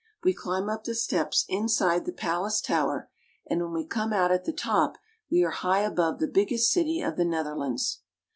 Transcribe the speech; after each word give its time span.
We 0.23 0.33
climb 0.33 0.67
up 0.67 0.83
the 0.83 0.95
steps 0.95 1.45
inside 1.47 2.05
the 2.05 2.11
palace 2.11 2.59
tower, 2.59 3.11
and 3.47 3.61
when 3.61 3.71
we 3.71 3.85
come 3.85 4.11
out 4.13 4.31
at 4.31 4.45
the 4.45 4.51
top, 4.51 4.97
we 5.29 5.43
are 5.43 5.51
high 5.51 5.81
above 5.81 6.17
the 6.17 6.25
biggest 6.27 6.71
city 6.71 7.01
of 7.01 7.17
the 7.17 7.25
Netherlands. 7.25 7.99